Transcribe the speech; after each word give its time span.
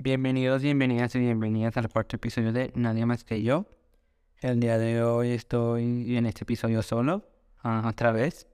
Bienvenidos, 0.00 0.62
bienvenidas 0.62 1.12
y 1.16 1.18
bienvenidas 1.18 1.76
al 1.76 1.88
cuarto 1.88 2.14
episodio 2.14 2.52
de 2.52 2.70
Nadie 2.76 3.04
más 3.04 3.24
que 3.24 3.42
yo. 3.42 3.66
El 4.40 4.60
día 4.60 4.78
de 4.78 5.02
hoy 5.02 5.30
estoy 5.30 6.16
en 6.16 6.24
este 6.24 6.44
episodio 6.44 6.82
solo, 6.82 7.28
ah, 7.64 7.82
otra 7.84 8.12
vez, 8.12 8.46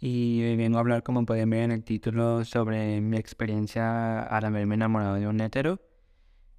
y 0.00 0.56
vengo 0.56 0.78
a 0.78 0.80
hablar, 0.80 1.02
como 1.02 1.26
pueden 1.26 1.50
ver 1.50 1.64
en 1.64 1.72
el 1.72 1.84
título, 1.84 2.42
sobre 2.46 3.02
mi 3.02 3.18
experiencia 3.18 4.22
al 4.22 4.46
haberme 4.46 4.76
enamorado 4.76 5.16
de 5.16 5.28
un 5.28 5.38
hetero, 5.42 5.78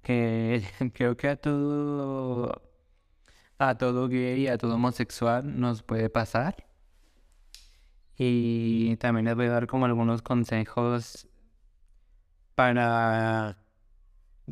que 0.00 0.62
creo 0.94 1.16
que 1.16 1.28
a 1.28 1.34
todo, 1.34 2.62
a 3.58 3.78
todo 3.78 4.08
gay 4.08 4.42
y 4.42 4.46
a 4.46 4.58
todo 4.58 4.76
homosexual 4.76 5.58
nos 5.58 5.82
puede 5.82 6.08
pasar. 6.08 6.68
Y 8.16 8.94
también 8.98 9.24
les 9.24 9.34
voy 9.34 9.46
a 9.46 9.50
dar 9.50 9.66
como 9.66 9.86
algunos 9.86 10.22
consejos 10.22 11.26
para 12.54 13.58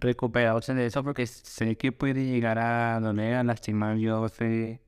recuperarse 0.01 0.75
de 0.75 0.87
eso 0.87 1.05
porque 1.05 1.27
sé 1.27 1.77
que 1.77 1.93
puede 1.93 2.25
llegar 2.27 2.59
a 2.59 3.01
doler, 3.01 3.35
a 3.35 3.45
lastimar. 3.45 3.97
Yo 3.99 4.29
sé 4.29 4.81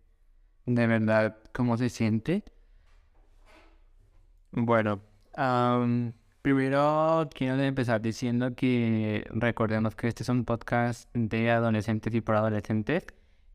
de 0.66 0.86
verdad 0.86 1.38
cómo 1.52 1.76
se 1.76 1.88
siente. 1.88 2.44
Bueno, 4.52 5.00
primero 6.42 7.28
quiero 7.34 7.60
empezar 7.62 8.00
diciendo 8.00 8.54
que 8.54 9.24
recordemos 9.30 9.94
que 9.94 10.08
este 10.08 10.22
es 10.22 10.28
un 10.28 10.44
podcast 10.44 11.08
de 11.14 11.50
adolescentes 11.50 12.14
y 12.14 12.20
por 12.20 12.36
adolescentes 12.36 13.06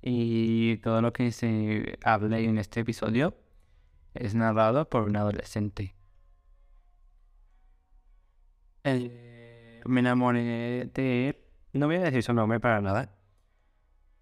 y 0.01 0.77
todo 0.77 1.01
lo 1.01 1.11
que 1.13 1.31
se 1.31 1.97
hable 2.03 2.45
en 2.45 2.57
este 2.57 2.81
episodio 2.81 3.35
es 4.13 4.35
narrado 4.35 4.89
por 4.89 5.03
un 5.03 5.17
adolescente. 5.17 5.95
Eh, 8.83 9.81
me 9.85 9.99
enamoré 10.01 10.89
de 10.93 11.29
él 11.29 11.44
no 11.79 11.87
voy 11.87 11.97
a 11.97 12.01
decir 12.01 12.23
su 12.23 12.33
nombre 12.33 12.59
para 12.59 12.81
nada. 12.81 13.09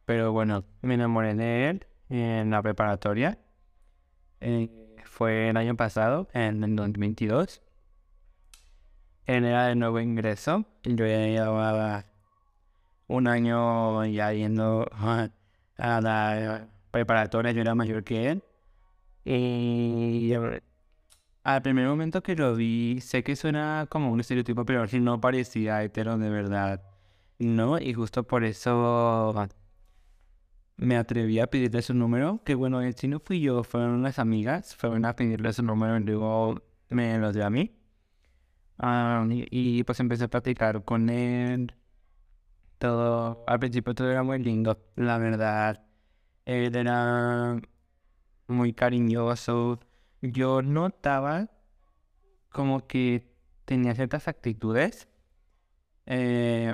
Pero 0.06 0.32
bueno, 0.32 0.66
me 0.82 0.96
enamoré 0.96 1.34
de 1.36 1.70
él 1.70 1.88
en 2.10 2.50
la 2.50 2.62
preparatoria. 2.62 3.40
Eh, 4.42 4.70
fue 5.06 5.50
el 5.50 5.58
año 5.58 5.76
pasado, 5.76 6.28
en 6.34 6.64
el 6.64 6.76
2022. 6.76 7.62
Él 9.26 9.46
era 9.46 9.68
de 9.68 9.76
nuevo 9.76 10.00
ingreso. 10.00 10.66
Yo 10.84 11.06
ya 11.06 11.26
llevaba 11.28 12.06
un 13.08 13.28
año 13.28 14.06
ya 14.06 14.34
yendo 14.34 14.90
a 14.92 16.02
la 16.02 16.68
preparatoria. 16.92 17.52
Yo 17.52 17.62
era 17.62 17.76
mayor 17.76 18.04
que 18.04 18.32
él. 18.32 18.44
Y 19.26 20.34
al 21.44 21.62
primer 21.62 21.88
momento 21.88 22.22
que 22.24 22.36
lo 22.36 22.56
vi, 22.56 23.00
sé 23.02 23.24
que 23.24 23.36
suena 23.36 23.88
como 23.90 24.12
un 24.12 24.20
estereotipo, 24.20 24.66
pero 24.66 24.88
si 24.88 25.00
no 25.00 25.22
parecía 25.22 25.84
hetero 25.84 26.18
de 26.18 26.30
verdad. 26.30 26.93
No, 27.44 27.80
y 27.80 27.94
justo 27.94 28.24
por 28.24 28.44
eso 28.44 29.34
me 30.78 30.98
atreví 30.98 31.40
a 31.40 31.48
pedirle 31.48 31.82
su 31.82 31.94
número. 31.94 32.42
Que 32.44 32.56
bueno, 32.56 32.80
si 32.94 33.08
no 33.08 33.20
fui 33.20 33.42
yo, 33.42 33.64
fueron 33.64 33.92
unas 33.92 34.20
amigas, 34.20 34.76
fueron 34.76 35.06
a 35.06 35.16
pedirle 35.16 35.54
su 35.54 35.64
número 35.64 35.98
y 35.98 36.04
luego 36.04 36.62
me 36.90 37.18
lo 37.18 37.32
dio 37.34 37.46
a 37.46 37.50
mí. 37.50 37.76
Ah, 38.78 39.26
y, 39.30 39.84
pues 39.84 40.00
empecé 40.00 40.26
a 40.26 40.28
platicar 40.30 40.84
con 40.84 41.10
él. 41.10 41.76
Todo, 42.78 43.44
al 43.48 43.60
principio 43.60 43.94
todo 43.96 44.12
era 44.12 44.24
muy 44.24 44.40
lindo, 44.40 44.78
la 44.96 45.18
verdad. 45.18 45.86
Él 46.46 46.76
era 46.76 47.60
muy 48.48 48.74
cariñoso. 48.74 49.80
Yo 50.22 50.62
notaba 50.62 51.50
como 52.50 52.88
que 52.88 53.34
tenía 53.66 53.96
ciertas 53.96 54.28
actitudes. 54.28 55.08
Eh, 56.06 56.74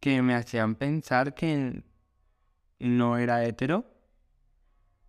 que 0.00 0.22
me 0.22 0.34
hacían 0.34 0.74
pensar 0.76 1.34
que 1.34 1.82
no 2.78 3.18
era 3.18 3.44
hetero. 3.44 3.84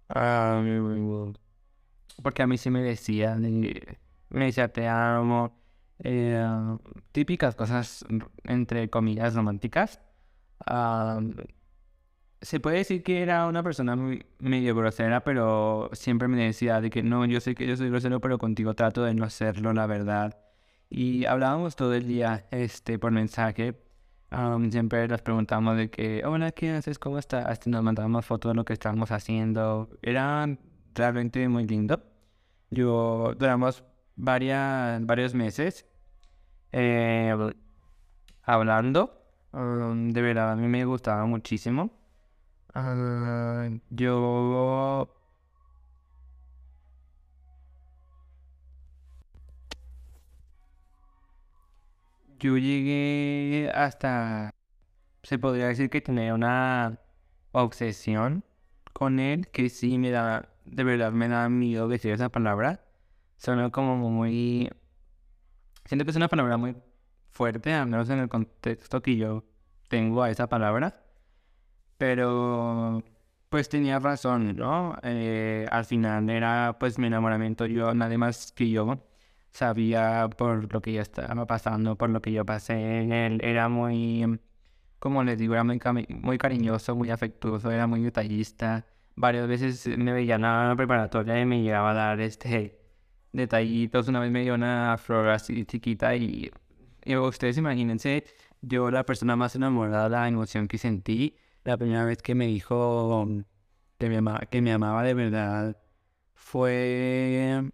Ah, 0.10 0.62
porque 2.22 2.44
a 2.44 2.48
mí 2.48 2.58
sí 2.58 2.70
me 2.70 2.82
decía, 2.82 3.36
me 3.36 4.46
decía 4.46 4.72
te 4.72 4.88
amo, 4.88 5.58
eh, 6.00 6.44
típicas 7.12 7.56
cosas 7.56 8.06
entre 8.44 8.90
comillas 8.90 9.36
románticas. 9.36 10.02
Ah, 10.66 11.22
se 12.42 12.60
puede 12.60 12.78
decir 12.78 13.04
que 13.04 13.22
era 13.22 13.48
una 13.48 13.64
persona 13.64 13.96
muy 13.96 14.26
medio 14.40 14.76
grosera, 14.76 15.24
pero 15.24 15.90
siempre 15.94 16.28
me 16.28 16.44
decía 16.44 16.82
de 16.82 16.90
que 16.90 17.04
no, 17.04 17.26
yo 17.26 17.40
sé 17.40 17.56
que 17.56 17.68
yo 17.68 17.78
soy 17.78 17.90
grosero, 17.90 18.20
pero 18.20 18.38
contigo 18.40 18.74
trato 18.74 19.04
de 19.04 19.14
no 19.14 19.30
serlo, 19.30 19.74
la 19.74 19.86
verdad. 19.88 20.38
Y 20.90 21.26
hablábamos 21.26 21.76
todo 21.76 21.94
el 21.94 22.08
día, 22.08 22.48
este, 22.52 23.00
por 23.00 23.12
mensaje 23.12 23.74
siempre 24.72 25.08
les 25.08 25.22
preguntamos 25.22 25.78
de 25.78 25.90
que, 25.90 26.24
hola, 26.26 26.52
¿qué 26.52 26.72
haces? 26.72 27.00
¿Cómo 27.00 27.18
estás? 27.18 27.68
Nos 27.68 27.84
mandábamos 27.84 28.26
fotos 28.26 28.52
de 28.52 28.56
lo 28.56 28.66
que 28.66 28.74
estábamos 28.74 29.12
haciendo. 29.12 29.90
Era 30.02 30.48
realmente 30.96 31.48
muy 31.50 31.68
lindo. 31.68 32.02
Yo 32.70 33.34
duramos 33.38 33.84
varias, 34.16 35.06
varios 35.06 35.34
meses 35.34 35.86
eh, 36.72 37.36
hablando. 38.44 39.22
de 39.52 40.22
verdad, 40.22 40.52
a 40.52 40.56
mí 40.56 40.68
me 40.68 40.86
gustaba 40.86 41.26
muchísimo. 41.26 41.92
Ah, 42.74 43.70
yo 43.90 45.21
yo 52.42 52.58
llegué 52.58 53.72
hasta, 53.74 54.52
se 55.24 55.40
podría 55.40 55.68
decir 55.68 55.90
que 55.90 56.02
tenía 56.02 56.34
una 56.34 57.00
obsesión 57.52 58.44
con 58.94 59.20
él, 59.20 59.48
que 59.50 59.70
sí 59.70 59.98
me 60.00 60.12
da, 60.12 60.50
de 60.66 60.84
verdad 60.84 61.12
me 61.12 61.28
da 61.28 61.50
miedo 61.50 61.88
decir 61.88 62.14
esa 62.14 62.30
palabra. 62.30 62.84
Suena 63.38 63.70
como 63.72 63.98
muy, 63.98 64.70
siento 65.86 66.06
que 66.06 66.12
es 66.12 66.18
una 66.18 66.28
palabra 66.30 66.58
muy 66.58 66.76
fuerte, 67.30 67.74
al 67.74 67.88
menos 67.88 68.10
en 68.10 68.20
el 68.20 68.30
contexto 68.30 69.02
que 69.02 69.18
yo 69.18 69.44
tengo 69.90 70.24
a 70.24 70.32
esa 70.32 70.48
palabra. 70.50 71.04
Pero, 71.98 73.04
pues 73.50 73.70
tenía 73.70 74.00
razón, 74.00 74.56
¿no? 74.56 74.98
Eh, 75.04 75.68
al 75.72 75.86
final 75.86 76.30
era 76.30 76.78
pues 76.80 76.98
mi 77.00 77.08
enamoramiento, 77.08 77.66
yo, 77.68 77.94
nadie 77.94 78.18
más 78.18 78.52
que 78.54 78.70
yo 78.70 79.00
sabía 79.52 80.30
por 80.38 80.72
lo 80.74 80.82
que 80.82 80.94
yo 80.94 81.02
estaba 81.02 81.46
pasando, 81.46 81.98
por 81.98 82.10
lo 82.10 82.22
que 82.22 82.32
yo 82.32 82.46
pasé. 82.46 83.02
Él 83.26 83.42
era 83.44 83.70
muy, 83.70 84.40
como 85.00 85.24
les 85.24 85.38
digo, 85.40 85.54
era 85.54 85.64
muy, 85.64 85.80
cariñoso, 86.38 86.96
muy 86.96 87.10
afectuoso, 87.12 87.72
era 87.72 87.88
muy 87.88 88.02
detallista. 88.02 88.86
Varias 89.16 89.48
veces 89.48 89.88
me 89.98 90.14
veía 90.14 90.36
en 90.36 90.42
la 90.44 90.74
preparatoria 90.78 91.40
y 91.40 91.46
me 91.46 91.62
llegaba 91.64 91.92
a 91.92 91.94
dar 91.94 92.22
este 92.22 92.80
detallitos. 93.34 94.08
Una 94.08 94.20
vez 94.20 94.32
me 94.32 94.44
dio 94.44 94.56
una 94.56 94.98
flor 94.98 95.30
así 95.30 95.66
chiquita 95.66 96.16
y, 96.16 96.52
y 97.06 97.16
ustedes 97.18 97.58
imagínense, 97.58 98.26
yo 98.62 98.92
la 98.92 99.06
persona 99.06 99.36
más 99.36 99.56
enamorada, 99.56 100.10
la 100.10 100.28
emoción 100.28 100.68
que 100.68 100.78
sentí, 100.78 101.36
la 101.64 101.78
primera 101.78 102.06
vez 102.06 102.22
que 102.22 102.36
me 102.36 102.48
dijo 102.48 103.28
que 103.98 104.10
me, 104.10 104.18
amaba, 104.18 104.40
que 104.42 104.62
me 104.62 104.72
amaba 104.74 105.04
de 105.04 105.14
verdad 105.14 105.78
fue 106.36 107.72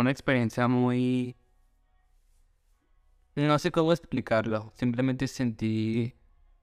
una 0.00 0.10
experiencia 0.10 0.68
muy... 0.68 1.36
No 3.34 3.58
sé 3.58 3.70
cómo 3.70 3.92
explicarlo. 3.92 4.72
Simplemente 4.76 5.28
sentí 5.28 6.14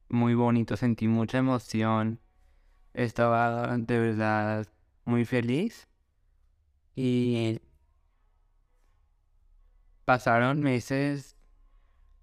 muy 0.10 0.34
bonito, 0.34 0.76
sentí 0.78 1.08
mucha 1.08 1.38
emoción. 1.38 2.20
Estaba 2.94 3.78
de 3.78 4.00
verdad 4.00 4.68
muy 5.06 5.26
feliz. 5.26 5.88
Y 6.96 7.60
pasaron 10.06 10.62
meses 10.62 11.36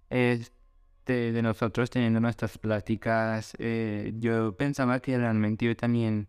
este, 0.09 1.31
de 1.31 1.41
nosotros 1.41 1.89
teniendo 1.89 2.19
nuestras 2.19 2.57
pláticas. 2.57 3.53
Eh, 3.59 4.13
yo 4.17 4.55
pensaba 4.57 4.99
que 4.99 5.17
realmente 5.17 5.65
yo 5.65 5.75
también 5.75 6.27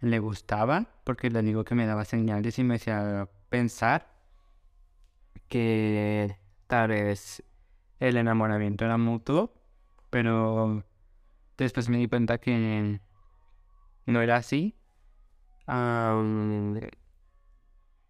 le 0.00 0.18
gustaba, 0.18 0.86
porque 1.04 1.30
le 1.30 1.42
digo 1.42 1.64
que 1.64 1.74
me 1.74 1.86
daba 1.86 2.04
señales 2.04 2.58
y 2.58 2.64
me 2.64 2.74
decía 2.74 3.28
pensar 3.54 4.08
que 5.48 6.36
tal 6.66 6.88
vez 6.88 7.44
el 8.00 8.16
enamoramiento 8.16 8.84
era 8.84 8.98
mutuo, 8.98 9.54
pero 10.10 10.82
después 11.56 11.88
me 11.88 11.98
di 11.98 12.08
cuenta 12.08 12.38
que 12.38 12.98
no 14.06 14.22
era 14.22 14.38
así. 14.38 14.74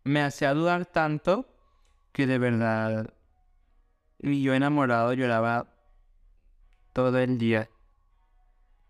me 0.05 0.23
hacía 0.23 0.55
dudar 0.55 0.87
tanto 0.87 1.47
que 2.13 2.27
de 2.27 2.39
verdad 2.39 3.13
yo 4.21 4.55
enamorado 4.55 5.13
lloraba 5.13 5.67
todo 6.95 7.19
el 7.19 7.37
día. 7.37 7.69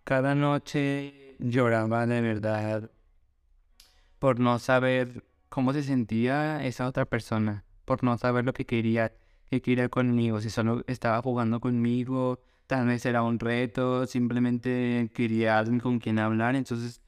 Cada 0.05 0.37
noche 0.37 1.35
lloraba 1.41 2.07
de 2.07 2.21
verdad 2.21 2.93
por 4.21 4.39
no 4.39 4.61
saber 4.61 5.34
cómo 5.55 5.73
se 5.73 5.85
sentía 5.85 6.65
esa 6.65 6.89
otra 6.89 7.05
persona, 7.05 7.65
por 7.85 8.03
no 8.03 8.19
saber 8.19 8.45
lo 8.45 8.53
que 8.53 8.67
quería, 8.67 9.13
qué 9.49 9.63
quería 9.63 9.89
conmigo, 9.89 10.41
si 10.41 10.51
solo 10.51 10.83
estaba 10.89 11.23
jugando 11.23 11.61
conmigo, 11.61 12.41
tal 12.67 12.89
vez 12.89 13.07
era 13.07 13.23
un 13.23 13.39
reto, 13.39 14.05
simplemente 14.09 15.13
quería 15.15 15.61
alguien 15.61 15.79
con 15.79 16.01
quien 16.01 16.19
hablar, 16.19 16.57
entonces 16.57 17.01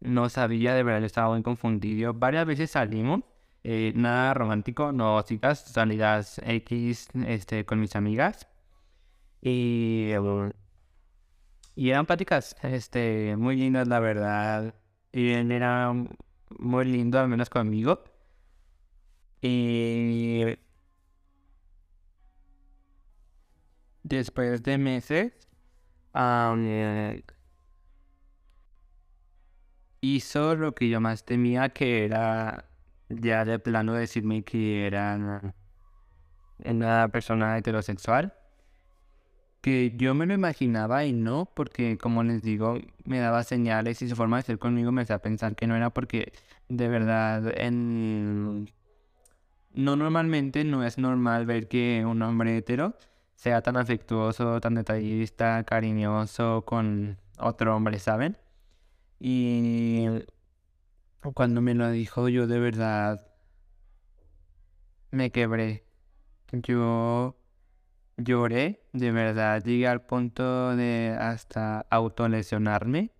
no 0.00 0.28
sabía, 0.28 0.74
de 0.74 0.82
verdad 0.82 1.04
estaba 1.04 1.30
muy 1.32 1.44
confundido. 1.44 2.12
Varias 2.12 2.44
veces 2.44 2.72
salimos, 2.72 3.20
eh, 3.62 3.92
nada 3.94 4.34
romántico, 4.34 4.90
no 4.90 5.22
chicas, 5.22 5.60
salidas 5.60 6.40
X 6.44 7.08
este, 7.26 7.64
con 7.64 7.78
mis 7.78 7.94
amigas. 7.94 8.48
Y, 9.40 10.10
y 11.76 11.90
eran 11.90 12.06
pláticas 12.06 12.56
este, 12.62 13.36
muy 13.36 13.54
lindas, 13.56 13.86
la 13.86 14.00
verdad. 14.00 14.74
Y 15.12 15.30
él 15.30 15.52
era 15.52 15.92
muy 16.58 16.84
lindo, 16.84 17.18
al 17.20 17.28
menos 17.28 17.50
conmigo. 17.50 18.04
Y 19.40 20.56
después 24.02 24.62
de 24.62 24.78
meses, 24.78 25.32
hizo 30.00 30.54
lo 30.56 30.74
que 30.74 30.88
yo 30.88 31.00
más 31.00 31.24
temía, 31.24 31.70
que 31.70 32.04
era 32.04 32.68
ya 33.08 33.44
de 33.44 33.58
plano 33.58 33.94
decirme 33.94 34.44
que 34.44 34.86
era 34.86 35.42
una 36.64 37.08
persona 37.08 37.56
heterosexual. 37.58 38.34
Que 39.62 39.94
yo 39.96 40.14
me 40.14 40.26
lo 40.26 40.34
imaginaba 40.34 41.04
y 41.06 41.12
no, 41.12 41.48
porque 41.54 41.96
como 41.96 42.22
les 42.24 42.42
digo, 42.42 42.78
me 43.04 43.20
daba 43.20 43.44
señales 43.44 44.02
y 44.02 44.08
su 44.08 44.16
forma 44.16 44.36
de 44.38 44.42
ser 44.42 44.58
conmigo 44.58 44.92
me 44.92 45.02
hacía 45.02 45.20
pensar 45.20 45.54
que 45.56 45.66
no 45.66 45.76
era 45.76 45.90
porque 45.90 46.32
de 46.68 46.88
verdad 46.88 47.52
en... 47.58 48.70
No 49.74 49.96
normalmente 49.96 50.64
no 50.64 50.84
es 50.84 50.98
normal 50.98 51.46
ver 51.46 51.68
que 51.68 52.04
un 52.06 52.22
hombre 52.22 52.58
hetero 52.58 52.96
sea 53.36 53.62
tan 53.62 53.76
afectuoso, 53.76 54.60
tan 54.60 54.74
detallista, 54.74 55.64
cariñoso 55.64 56.64
con 56.66 57.18
otro 57.38 57.76
hombre, 57.76 57.98
¿saben? 57.98 58.36
Y 59.20 60.06
cuando 61.34 61.60
me 61.62 61.74
lo 61.74 61.90
dijo 61.90 62.28
yo 62.28 62.46
de 62.46 62.58
verdad 62.58 63.26
me 65.12 65.30
quebré. 65.30 65.84
Yo 66.52 67.36
lloré, 68.24 68.82
de 68.92 69.12
verdad, 69.12 69.62
llegué 69.64 69.86
al 69.88 70.02
punto 70.02 70.76
de 70.76 71.16
hasta 71.18 71.86
autolesionarme 71.90 73.10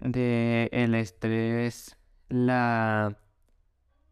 de 0.00 0.68
el 0.72 0.94
estrés, 0.94 1.96
la 2.28 3.16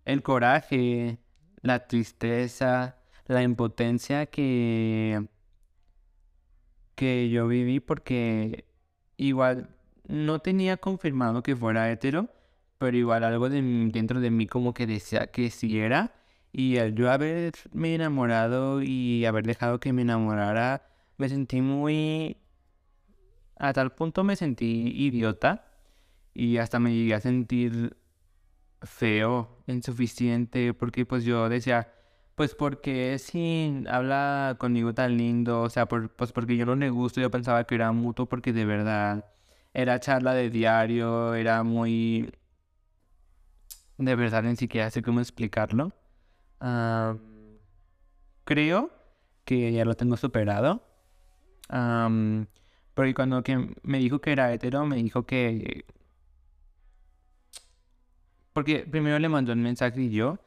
el 0.05 0.23
coraje, 0.23 1.19
la 1.63 1.87
tristeza, 1.87 2.97
la 3.27 3.43
impotencia 3.43 4.27
que 4.27 5.29
que 6.95 7.31
yo 7.31 7.49
viví 7.49 7.81
porque 7.81 8.67
igual 9.17 9.71
no 10.07 10.41
tenía 10.41 10.77
confirmado 10.77 11.43
que 11.43 11.57
fuera 11.57 11.91
hetero, 11.91 12.29
pero 12.79 12.97
igual 12.97 13.25
algo 13.25 13.49
de, 13.49 13.63
dentro 13.93 14.21
de 14.21 14.31
mí 14.31 14.47
como 14.47 14.75
que 14.75 14.87
decía 14.87 15.29
que 15.29 15.51
sí 15.51 15.79
era. 15.79 16.20
Y 16.53 16.79
al 16.79 16.95
yo 16.95 17.11
haberme 17.11 17.95
enamorado 17.95 18.83
y 18.83 19.25
haber 19.25 19.47
dejado 19.47 19.81
que 19.81 19.93
me 19.93 20.03
enamorara, 20.03 20.89
me 21.17 21.29
sentí 21.29 21.61
muy... 21.61 22.39
A 23.57 23.73
tal 23.73 23.93
punto 23.93 24.25
me 24.25 24.37
sentí 24.37 24.93
idiota 24.97 25.67
y 26.35 26.57
hasta 26.59 26.79
me 26.81 26.95
llegué 26.95 27.15
a 27.15 27.21
sentir 27.21 27.97
feo, 28.83 29.63
insuficiente, 29.67 30.73
porque 30.75 31.05
pues 31.07 31.25
yo 31.25 31.49
decía, 31.49 31.93
pues 32.35 32.55
porque 32.55 33.19
si 33.19 33.85
habla 33.89 34.57
conmigo 34.59 34.95
tan 34.95 35.19
lindo, 35.19 35.63
o 35.63 35.71
sea, 35.71 35.87
pues 35.87 36.33
porque 36.33 36.57
yo 36.57 36.67
no 36.67 36.75
le 36.77 36.91
gusto, 36.91 37.21
yo 37.21 37.31
pensaba 37.31 37.65
que 37.65 37.75
era 37.75 37.93
mutuo 37.93 38.27
porque 38.27 38.53
de 38.53 38.65
verdad 38.65 39.27
era 39.75 40.01
charla 40.01 40.35
de 40.35 40.51
diario, 40.51 41.35
era 41.35 41.63
muy... 41.63 42.33
De 43.99 44.15
verdad, 44.17 44.43
ni 44.43 44.57
siquiera 44.57 44.91
sé 44.91 45.03
cómo 45.03 45.21
explicarlo. 45.21 45.93
Creo 48.45 48.91
que 49.45 49.73
ya 49.73 49.85
lo 49.85 49.95
tengo 49.95 50.17
superado. 50.17 50.83
porque 52.95 53.15
cuando 53.15 53.43
que 53.43 53.75
me 53.83 53.99
dijo 53.99 54.21
que 54.21 54.33
era 54.33 54.53
hetero, 54.53 54.85
me 54.87 54.97
dijo 54.97 55.25
que... 55.27 55.85
Porque 58.53 58.81
primero 58.91 59.19
le 59.19 59.29
mandó 59.29 59.53
un 59.53 59.63
mensaje 59.63 60.03
y 60.03 60.11
yo, 60.11 60.39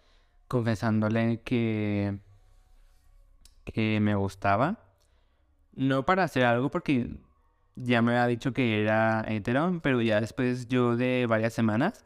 confesándole 0.47 1.41
que... 1.41 2.19
que 3.65 3.99
me 3.99 4.15
gustaba. 4.15 4.79
No 5.75 6.05
para 6.05 6.23
hacer 6.23 6.45
algo, 6.45 6.69
porque 6.69 7.17
ya 7.75 8.01
me 8.01 8.11
había 8.11 8.27
dicho 8.27 8.53
que 8.53 8.81
era 8.81 9.25
hetero, 9.27 9.79
pero 9.81 10.01
ya 10.01 10.21
después 10.21 10.67
yo 10.67 10.95
de 10.95 11.25
varias 11.27 11.53
semanas 11.53 12.05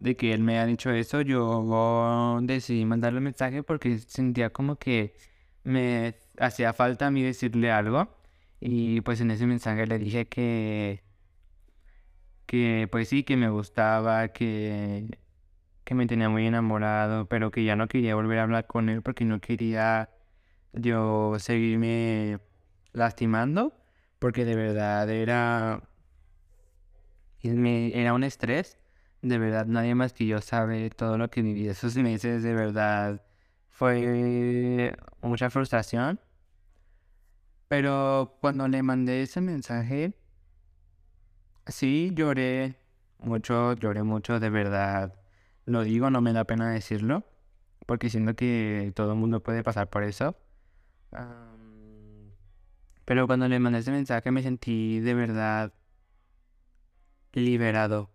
de 0.00 0.16
que 0.16 0.32
él 0.32 0.42
me 0.42 0.58
ha 0.58 0.66
dicho 0.66 0.90
eso, 0.90 1.20
yo 1.22 2.38
decidí 2.42 2.84
mandarle 2.84 3.18
un 3.18 3.24
mensaje 3.24 3.62
porque 3.62 3.98
sentía 3.98 4.50
como 4.50 4.76
que 4.76 5.16
me 5.64 6.16
hacía 6.38 6.72
falta 6.72 7.06
a 7.08 7.10
mí 7.10 7.22
decirle 7.22 7.70
algo. 7.72 8.08
Y 8.60 9.00
pues 9.02 9.20
en 9.20 9.30
ese 9.30 9.46
mensaje 9.46 9.86
le 9.86 9.98
dije 9.98 10.28
que, 10.28 11.02
que 12.46 12.88
pues 12.90 13.08
sí, 13.08 13.24
que 13.24 13.36
me 13.36 13.48
gustaba, 13.50 14.28
que, 14.28 15.18
que 15.84 15.94
me 15.94 16.06
tenía 16.06 16.28
muy 16.28 16.46
enamorado, 16.46 17.28
pero 17.28 17.50
que 17.50 17.64
ya 17.64 17.76
no 17.76 17.88
quería 17.88 18.14
volver 18.14 18.38
a 18.40 18.44
hablar 18.44 18.66
con 18.66 18.88
él 18.88 19.02
porque 19.02 19.24
no 19.24 19.40
quería 19.40 20.10
yo 20.74 21.38
seguirme 21.38 22.40
lastimando 22.92 23.74
porque 24.18 24.44
de 24.44 24.56
verdad 24.56 25.10
era, 25.10 25.82
era 27.42 28.14
un 28.14 28.24
estrés. 28.24 28.78
De 29.26 29.38
verdad, 29.38 29.66
nadie 29.66 29.96
más 29.96 30.12
que 30.12 30.24
yo 30.24 30.40
sabe 30.40 30.88
todo 30.90 31.18
lo 31.18 31.28
que 31.30 31.42
viví 31.42 31.66
esos 31.66 31.96
meses. 31.96 32.44
De 32.44 32.54
verdad, 32.54 33.22
fue 33.68 34.94
mucha 35.20 35.50
frustración. 35.50 36.20
Pero 37.66 38.38
cuando 38.40 38.68
le 38.68 38.84
mandé 38.84 39.22
ese 39.22 39.40
mensaje, 39.40 40.14
sí 41.66 42.12
lloré 42.14 42.78
mucho, 43.18 43.72
lloré 43.72 44.04
mucho, 44.04 44.38
de 44.38 44.48
verdad. 44.48 45.14
Lo 45.64 45.82
digo, 45.82 46.08
no 46.10 46.20
me 46.20 46.32
da 46.32 46.44
pena 46.44 46.70
decirlo, 46.70 47.24
porque 47.86 48.10
siento 48.10 48.36
que 48.36 48.92
todo 48.94 49.12
el 49.14 49.18
mundo 49.18 49.42
puede 49.42 49.64
pasar 49.64 49.90
por 49.90 50.04
eso. 50.04 50.36
Pero 53.04 53.26
cuando 53.26 53.48
le 53.48 53.58
mandé 53.58 53.80
ese 53.80 53.90
mensaje 53.90 54.30
me 54.30 54.42
sentí 54.44 55.00
de 55.00 55.14
verdad 55.14 55.74
liberado. 57.32 58.10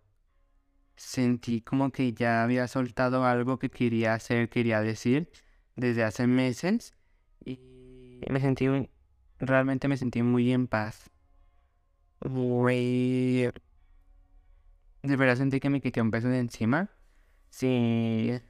Sentí 0.96 1.60
como 1.62 1.90
que 1.90 2.12
ya 2.12 2.42
había 2.42 2.68
soltado 2.68 3.24
algo 3.24 3.58
que 3.58 3.70
quería 3.70 4.14
hacer, 4.14 4.48
quería 4.48 4.80
decir 4.80 5.30
desde 5.76 6.04
hace 6.04 6.26
meses. 6.26 6.94
Y 7.44 7.58
me 8.30 8.40
sentí, 8.40 8.66
realmente 9.38 9.88
me 9.88 9.96
sentí 9.96 10.22
muy 10.22 10.52
en 10.52 10.66
paz. 10.68 11.10
Muy... 12.24 13.50
De 15.02 15.16
verdad 15.16 15.36
sentí 15.36 15.58
que 15.58 15.70
me 15.70 15.80
quité 15.80 16.00
un 16.00 16.10
peso 16.10 16.28
de 16.28 16.38
encima. 16.38 16.90
Sí. 17.50 18.40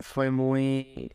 Fue 0.00 0.30
muy 0.30 1.12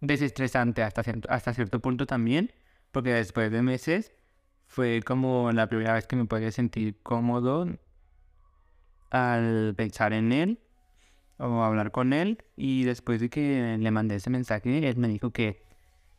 desestresante 0.00 0.82
hasta 0.82 1.02
cierto, 1.02 1.28
hasta 1.30 1.52
cierto 1.54 1.80
punto 1.80 2.06
también, 2.06 2.52
porque 2.90 3.12
después 3.12 3.50
de 3.52 3.62
meses 3.62 4.12
fue 4.70 5.02
como 5.02 5.50
la 5.52 5.68
primera 5.68 5.94
vez 5.94 6.06
que 6.06 6.16
me 6.16 6.26
podía 6.26 6.52
sentir 6.52 6.96
cómodo 7.02 7.66
al 9.10 9.74
pensar 9.76 10.12
en 10.12 10.32
él 10.32 10.60
o 11.38 11.62
hablar 11.64 11.90
con 11.92 12.12
él. 12.12 12.38
Y 12.56 12.84
después 12.84 13.20
de 13.20 13.30
que 13.30 13.76
le 13.78 13.90
mandé 13.90 14.16
ese 14.16 14.30
mensaje 14.30 14.88
él 14.88 14.96
me 14.96 15.08
dijo 15.08 15.32
que, 15.32 15.62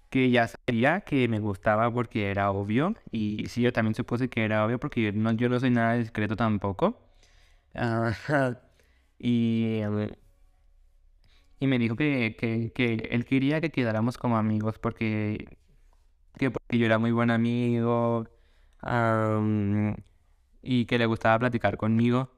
que 0.10 0.32
ya 0.32 0.50
sabía 0.50 1.02
que 1.02 1.28
me 1.30 1.40
gustaba 1.40 1.92
porque 1.94 2.30
era 2.32 2.52
obvio. 2.52 2.96
Y 3.12 3.46
sí 3.48 3.62
yo 3.62 3.74
también 3.74 3.96
supuse 3.96 4.30
que 4.30 4.44
era 4.46 4.66
obvio 4.66 4.80
porque 4.80 5.04
yo 5.04 5.12
no, 5.14 5.32
yo 5.34 5.50
no 5.50 5.60
soy 5.60 5.72
nada 5.72 5.96
discreto 5.96 6.36
tampoco. 6.36 7.00
Y 9.24 9.82
y 11.60 11.68
me 11.68 11.78
dijo 11.80 11.96
que, 11.96 12.36
él 13.12 13.26
quería 13.26 13.62
que 13.62 13.70
quedáramos 13.72 14.18
como 14.18 14.38
amigos 14.38 14.80
porque, 14.80 15.58
que 16.38 16.52
yo 16.72 16.86
era 16.86 16.98
muy 16.98 17.12
buen 17.12 17.30
amigo 17.32 18.28
y 20.64 20.86
que 20.86 20.98
le 20.98 21.06
gustaba 21.06 21.40
platicar 21.40 21.78
conmigo. 21.78 22.32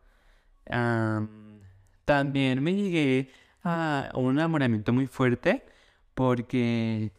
también 2.05 2.63
me 2.63 2.73
llegué 2.73 3.29
a 3.63 4.11
un 4.15 4.33
enamoramiento 4.33 4.93
muy 4.93 5.07
fuerte 5.07 5.65
porque 6.13 7.11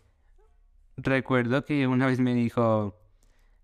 recuerdo 0.97 1.65
que 1.65 1.87
una 1.87 2.07
vez 2.07 2.21
me 2.21 2.35
dijo, 2.35 2.97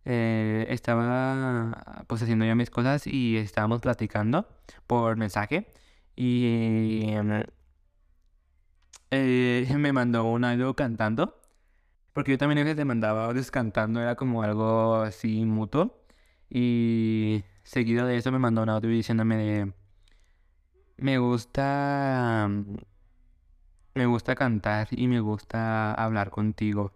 eh, 0.05 0.67
estaba 0.71 2.05
pues 2.07 2.23
haciendo 2.23 2.45
yo 2.45 2.57
mis 2.57 2.71
cosas 2.71 3.07
y 3.07 3.37
estábamos 3.37 3.81
platicando 3.81 4.49
por 4.87 5.17
mensaje 5.17 5.73
y 6.17 7.05
eh, 9.11 9.67
me 9.77 9.93
mandó 9.93 10.25
un 10.25 10.45
audio 10.45 10.75
cantando. 10.75 11.40
Porque 12.13 12.33
yo 12.33 12.39
también 12.39 12.59
a 12.59 12.63
veces 12.63 12.77
le 12.77 12.85
mandaba 12.85 13.27
audios 13.27 13.51
cantando, 13.51 14.01
era 14.01 14.17
como 14.17 14.43
algo 14.43 14.97
así 14.97 15.45
mutuo. 15.45 15.97
Y 16.51 17.45
seguido 17.63 18.07
de 18.07 18.17
eso 18.17 18.33
me 18.33 18.39
mandó 18.39 18.63
un 18.63 18.71
audio 18.71 18.91
diciéndome 18.91 19.37
de... 19.37 19.73
Me 20.97 21.19
gusta... 21.19 22.49
Me 23.95 24.07
gusta 24.07 24.35
cantar 24.35 24.89
y 24.91 25.09
me 25.09 25.21
gusta 25.21 25.95
hablar 25.95 26.31
contigo. 26.31 26.93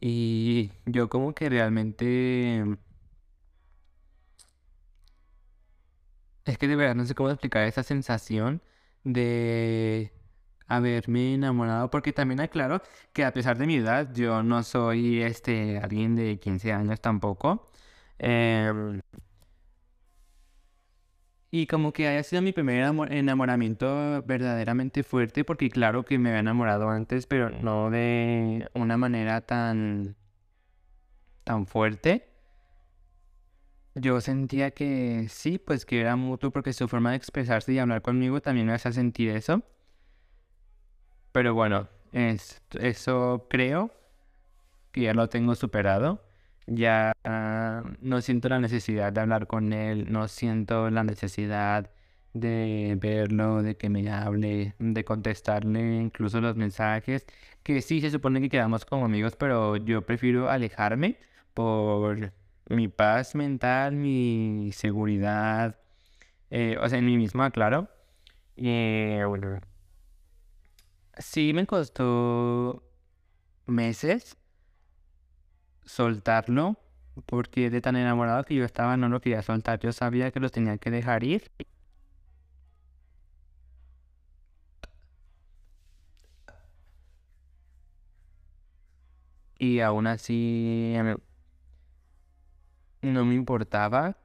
Y 0.00 0.72
yo 0.86 1.08
como 1.08 1.34
que 1.34 1.48
realmente... 1.48 2.64
Es 6.44 6.58
que 6.58 6.68
de 6.68 6.76
verdad 6.76 6.94
no 6.94 7.04
sé 7.06 7.14
cómo 7.14 7.30
explicar 7.30 7.64
esa 7.66 7.82
sensación 7.82 8.62
de 9.04 10.12
haberme 10.66 11.34
enamorado, 11.34 11.90
porque 11.90 12.12
también 12.12 12.40
aclaro 12.40 12.82
que 13.12 13.24
a 13.24 13.32
pesar 13.32 13.58
de 13.58 13.66
mi 13.66 13.76
edad, 13.76 14.12
yo 14.14 14.42
no 14.42 14.62
soy 14.62 15.22
este 15.22 15.78
alguien 15.78 16.16
de 16.16 16.38
15 16.38 16.72
años 16.72 17.00
tampoco. 17.00 17.70
Em, 18.18 19.00
y 21.50 21.66
como 21.68 21.92
que 21.92 22.08
haya 22.08 22.22
sido 22.24 22.42
mi 22.42 22.52
primer 22.52 22.82
enamoramiento 23.12 24.22
verdaderamente 24.26 25.04
fuerte, 25.04 25.44
porque 25.44 25.70
claro 25.70 26.04
que 26.04 26.18
me 26.18 26.30
había 26.30 26.40
enamorado 26.40 26.90
antes, 26.90 27.26
pero 27.26 27.48
no 27.50 27.90
de 27.90 28.68
una 28.74 28.96
manera 28.96 29.40
tan, 29.42 30.16
tan 31.44 31.66
fuerte. 31.66 32.28
Yo 33.94 34.20
sentía 34.20 34.72
que 34.72 35.26
sí, 35.28 35.58
pues 35.58 35.86
que 35.86 36.00
era 36.00 36.16
mutuo 36.16 36.50
porque 36.50 36.72
su 36.72 36.88
forma 36.88 37.10
de 37.10 37.16
expresarse 37.16 37.72
y 37.72 37.78
hablar 37.78 38.02
conmigo 38.02 38.40
también 38.42 38.66
me 38.66 38.72
hacía 38.74 38.92
sentir 38.92 39.30
eso. 39.30 39.62
Pero 41.34 41.52
bueno, 41.52 41.88
es, 42.12 42.62
eso 42.80 43.48
creo 43.50 43.90
que 44.92 45.02
ya 45.02 45.14
lo 45.14 45.28
tengo 45.28 45.56
superado. 45.56 46.22
Ya 46.66 47.12
ah, 47.24 47.82
no 48.00 48.20
siento 48.20 48.48
la 48.48 48.60
necesidad 48.60 49.12
de 49.12 49.20
hablar 49.20 49.48
con 49.48 49.72
él, 49.72 50.12
no 50.12 50.28
siento 50.28 50.90
la 50.90 51.02
necesidad 51.04 51.90
de 52.34 52.96
verlo, 53.00 53.62
de 53.64 53.76
que 53.76 53.90
me 53.90 54.08
hable, 54.10 54.74
de 54.78 55.04
contestarle 55.04 55.96
incluso 55.96 56.40
los 56.40 56.56
mensajes, 56.56 57.26
que 57.64 57.82
sí 57.82 58.00
se 58.00 58.10
supone 58.10 58.40
que 58.40 58.48
quedamos 58.50 58.84
como 58.84 59.06
amigos, 59.06 59.36
pero 59.36 59.76
yo 59.76 60.02
prefiero 60.06 60.50
alejarme 60.50 61.18
por 61.54 62.32
mi 62.68 62.88
paz 62.88 63.34
mental, 63.34 63.94
mi 63.96 64.70
seguridad, 64.72 65.78
eh, 66.50 66.76
o 66.80 66.88
sea, 66.88 66.98
en 67.00 67.06
mí 67.06 67.16
misma, 67.16 67.50
claro. 67.50 67.88
Y 68.56 69.22
bueno, 69.24 69.60
Sí, 71.18 71.52
me 71.54 71.66
costó 71.66 72.82
meses 73.66 74.36
soltarlo, 75.84 76.76
porque 77.26 77.70
de 77.70 77.80
tan 77.80 77.96
enamorado 77.96 78.44
que 78.44 78.54
yo 78.54 78.64
estaba 78.64 78.96
no 78.96 79.08
lo 79.08 79.20
quería 79.20 79.42
soltar. 79.42 79.78
Yo 79.80 79.92
sabía 79.92 80.30
que 80.30 80.40
los 80.40 80.52
tenía 80.52 80.78
que 80.78 80.90
dejar 80.90 81.24
ir. 81.24 81.50
Y 89.58 89.80
aún 89.80 90.06
así 90.06 90.94
no 93.02 93.24
me 93.24 93.34
importaba. 93.34 94.16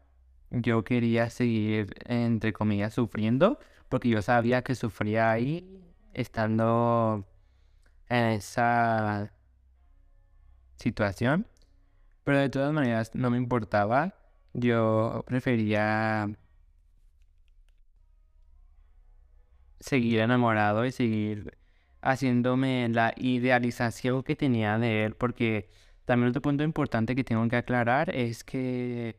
Yo 0.51 0.84
quería 0.84 1.29
seguir, 1.29 1.93
entre 2.08 2.53
comillas, 2.53 2.93
sufriendo, 2.96 3.60
porque 3.89 4.10
yo 4.10 4.22
sabía 4.22 4.63
que 4.63 4.75
sufría 4.75 5.31
ahí 5.31 5.78
estando 6.13 7.25
en 8.10 8.25
esa 8.25 9.32
situación. 10.75 11.48
Pero 12.24 12.39
de 12.39 12.50
todas 12.50 12.74
maneras 12.74 13.16
no 13.16 13.30
me 13.30 13.38
importaba. 13.38 14.16
Yo 14.54 15.24
prefería 15.28 16.30
seguir 19.80 20.20
enamorado 20.20 20.86
y 20.86 20.92
seguir 20.92 21.58
haciéndome 22.01 22.89
la 22.89 23.13
idealización 23.18 24.24
que 24.24 24.36
tenía 24.36 24.78
de 24.80 25.06
él. 25.06 25.16
Porque 25.16 25.70
también 26.06 26.30
otro 26.30 26.42
punto 26.42 26.63
importante 26.63 27.16
que 27.16 27.24
tengo 27.24 27.48
que 27.50 27.56
aclarar 27.58 28.10
es 28.16 28.44
que 28.44 29.18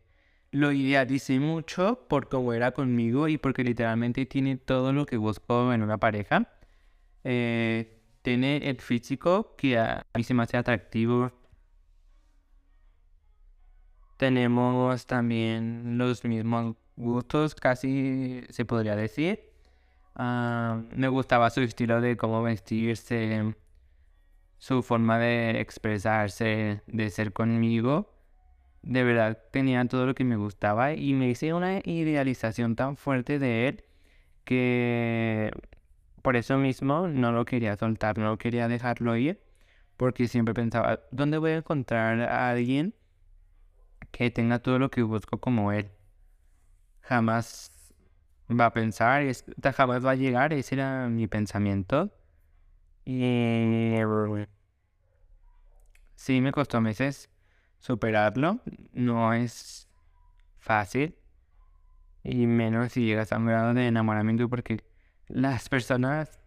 lo 0.53 0.73
idealicé 0.73 1.39
mucho 1.41 2.07
por 2.09 2.29
cómo 2.29 2.53
era 2.53 2.73
conmigo 2.73 3.29
y 3.29 3.39
porque 3.39 3.65
literalmente 3.65 4.27
tiene 4.27 4.57
todo 4.57 4.93
lo 4.93 5.07
que 5.07 5.17
busco 5.17 5.73
en 5.73 5.83
una 5.83 5.99
pareja. 5.99 6.49
Eh, 7.25 8.01
tiene 8.23 8.59
el 8.69 8.81
físico 8.81 9.55
que 9.57 9.79
a 9.79 10.07
mí 10.15 10.25
se 10.25 10.35
me 10.35 10.43
hace 10.43 10.57
atractivo. 10.57 11.33
Tenemos 14.17 15.07
también 15.07 15.97
los 15.99 16.25
mismos 16.25 16.77
gustos, 16.97 17.55
casi 17.55 18.43
se 18.51 18.65
podría 18.65 18.95
decir. 18.97 19.51
Ah, 20.15 20.83
me 20.95 21.09
gustaba 21.09 21.51
su 21.51 21.63
estilo 21.63 22.01
de 22.01 22.17
cómo 22.17 22.43
vestirse, 22.43 23.55
su 24.59 24.83
forma 24.83 25.19
de 25.19 25.61
expresarse, 25.61 26.83
de 26.87 27.11
ser 27.11 27.33
conmigo. 27.33 28.13
De 28.83 29.05
verdad 29.05 29.39
tenía 29.53 29.85
todo 29.87 30.07
lo 30.07 30.15
que 30.15 30.25
me 30.25 30.37
gustaba 30.37 30.93
y 30.95 31.15
me 31.15 31.29
hice 31.31 31.55
una 31.55 31.81
idealización 31.85 32.77
tan 32.77 32.97
fuerte 32.97 33.39
de 33.39 33.69
él 33.69 33.85
que 34.45 35.51
por 36.23 36.37
eso 36.37 36.59
mismo 36.59 37.09
no 37.09 37.33
lo 37.33 37.45
quería 37.45 37.77
soltar, 37.77 38.19
no 38.19 38.39
quería 38.39 38.69
dejarlo 38.69 39.17
ir, 39.17 39.43
porque 39.97 40.29
siempre 40.29 40.55
pensaba, 40.55 41.01
¿dónde 41.11 41.39
voy 41.39 41.53
a 41.53 41.57
encontrar 41.59 42.21
a 42.23 42.51
alguien 42.51 42.95
que 44.11 44.31
tenga 44.31 44.61
todo 44.61 44.79
lo 44.79 44.91
que 44.91 45.03
busco 45.03 45.39
como 45.41 45.73
él? 45.73 45.91
Jamás 47.03 47.73
va 48.49 48.67
a 48.67 48.73
pensar, 48.73 49.25
jamás 49.75 50.05
va 50.05 50.13
a 50.13 50.15
llegar, 50.15 50.53
ese 50.53 50.75
era 50.77 51.09
mi 51.09 51.27
pensamiento. 51.27 52.11
Y 53.05 53.95
sí, 56.15 56.41
me 56.41 56.53
costó 56.53 56.81
meses 56.81 57.31
superarlo, 57.79 58.61
no 58.93 59.33
es 59.33 59.89
fácil, 60.59 61.17
y 62.23 62.47
menos 62.47 62.93
si 62.93 63.05
llegas 63.07 63.33
a 63.33 63.39
un 63.39 63.47
grado 63.47 63.75
de 63.75 63.87
enamoramiento 63.87 64.49
porque 64.49 64.83
las 65.33 65.69
personas 65.69 66.39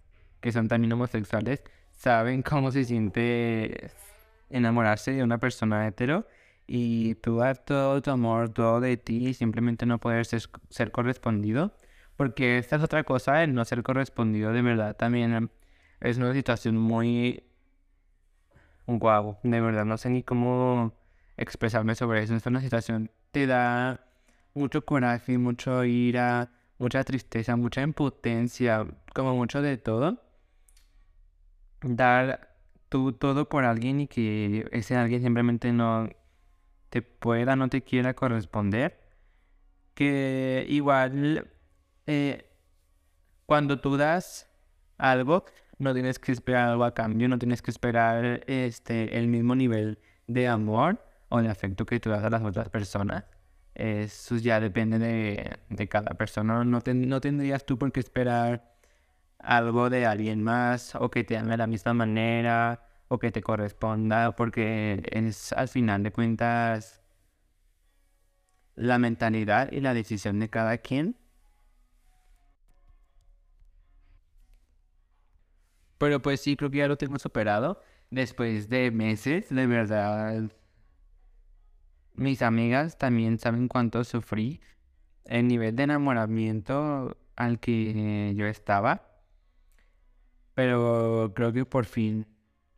que 0.41 0.51
son 0.51 0.67
también 0.67 0.91
homosexuales 0.93 1.63
saben 1.91 2.41
cómo 2.41 2.71
se 2.71 2.83
siente 2.83 3.91
enamorarse 4.49 5.11
de 5.11 5.23
una 5.23 5.37
persona 5.37 5.87
hetero 5.87 6.27
y 6.67 7.15
tú 7.15 7.41
todo 7.65 8.01
tu 8.01 8.11
amor, 8.11 8.49
todo 8.49 8.79
de 8.79 8.97
ti 8.97 9.27
y 9.29 9.33
simplemente 9.33 9.85
no 9.85 9.99
poder 9.99 10.25
ser, 10.25 10.91
correspondido. 10.91 11.73
Porque 12.15 12.57
esta 12.57 12.75
es 12.75 12.83
otra 12.83 13.03
cosa, 13.03 13.43
el 13.43 13.53
no 13.53 13.65
ser 13.65 13.83
correspondido 13.83 14.51
de 14.51 14.61
verdad 14.61 14.95
también 14.95 15.49
es 15.99 16.17
una 16.17 16.33
situación 16.33 16.77
muy 16.77 17.43
guau, 18.85 19.37
de 19.43 19.61
verdad, 19.61 19.85
no 19.85 19.97
sé 19.97 20.09
ni 20.09 20.23
cómo 20.23 20.93
expresarme 21.37 21.95
sobre 21.95 22.23
eso. 22.23 22.35
Es 22.35 22.45
una 22.45 22.61
situación 22.61 23.09
te 23.31 23.47
da 23.47 24.05
mucho 24.53 24.85
coraje, 24.85 25.37
mucho 25.37 25.83
ira, 25.85 26.51
mucha 26.77 27.03
tristeza, 27.03 27.55
mucha 27.55 27.81
impotencia, 27.81 28.87
como 29.13 29.35
mucho 29.35 29.61
de 29.61 29.77
todo. 29.77 30.21
Dar 31.81 32.55
tú 32.89 33.13
todo 33.13 33.49
por 33.49 33.65
alguien 33.65 34.01
y 34.01 34.07
que 34.07 34.67
ese 34.71 34.95
alguien 34.95 35.21
simplemente 35.21 35.71
no 35.73 36.09
te 36.89 37.01
pueda, 37.01 37.55
no 37.55 37.69
te 37.69 37.83
quiera 37.83 38.13
corresponder. 38.13 38.99
Que 39.95 40.65
igual 40.69 41.51
eh, 42.07 42.49
cuando 43.45 43.79
tú 43.79 43.97
das 43.97 44.49
algo, 44.97 45.45
no 45.79 45.93
tienes 45.93 46.19
que 46.19 46.31
esperar 46.31 46.69
algo 46.69 46.83
a 46.85 46.93
cambio, 46.93 47.27
no 47.27 47.39
tienes 47.39 47.61
que 47.61 47.71
esperar 47.71 48.43
este, 48.47 49.17
el 49.17 49.27
mismo 49.27 49.55
nivel 49.55 49.99
de 50.27 50.47
amor 50.47 51.03
o 51.29 51.41
de 51.41 51.49
afecto 51.49 51.85
que 51.85 51.99
tú 51.99 52.09
das 52.09 52.23
a 52.23 52.29
las 52.29 52.43
otras 52.43 52.69
personas. 52.69 53.25
Eso 53.75 54.37
ya 54.37 54.59
depende 54.59 54.99
de, 54.99 55.87
cada 55.87 56.15
persona. 56.15 56.63
No, 56.63 56.81
no 56.85 57.21
tendrías 57.21 57.65
tú 57.65 57.77
por 57.77 57.91
qué 57.91 57.99
esperar 57.99 58.73
algo 59.39 59.89
de 59.89 60.05
alguien 60.05 60.43
más 60.43 60.95
o 60.95 61.11
que 61.11 61.23
te 61.23 61.37
ame 61.37 61.51
de 61.51 61.57
la 61.57 61.67
misma 61.67 61.93
manera 61.93 62.87
o 63.09 63.19
que 63.19 63.31
te 63.31 63.41
corresponda 63.43 64.35
porque 64.35 65.03
es 65.11 65.53
al 65.53 65.67
final 65.67 66.03
de 66.03 66.11
cuentas 66.11 67.01
la 68.75 68.97
mentalidad 68.99 69.71
y 69.71 69.81
la 69.81 69.93
decisión 69.93 70.39
de 70.39 70.49
cada 70.49 70.77
quien. 70.77 71.15
Pero 75.97 76.21
pues 76.21 76.41
sí, 76.41 76.55
creo 76.55 76.69
que 76.69 76.79
ya 76.79 76.87
lo 76.87 76.97
tengo 76.97 77.17
superado. 77.19 77.81
Después 78.11 78.69
de 78.69 78.91
meses, 78.91 79.49
de 79.49 79.67
verdad, 79.67 80.51
mis 82.15 82.41
amigas 82.41 82.97
también 82.97 83.39
saben 83.39 83.67
cuánto 83.67 84.03
sufrí. 84.03 84.61
El 85.25 85.47
nivel 85.47 85.75
de 85.75 85.83
enamoramiento 85.83 87.17
al 87.35 87.59
que 87.59 88.33
yo 88.35 88.45
estaba. 88.45 89.07
Pero 90.53 91.33
creo 91.35 91.53
que 91.53 91.65
por 91.65 91.85
fin 91.85 92.27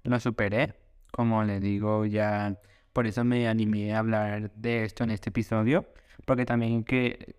lo 0.04 0.20
superé. 0.20 0.76
Como 1.12 1.44
le 1.44 1.60
digo, 1.60 2.06
ya 2.06 2.60
por 2.94 3.08
eso 3.08 3.24
me 3.24 3.48
animé 3.48 3.94
a 3.94 4.00
hablar 4.00 4.52
de 4.56 4.84
esto 4.86 5.04
en 5.04 5.12
este 5.12 5.30
episodio. 5.30 5.86
Porque 6.26 6.46
también 6.46 6.84
que 6.84 7.36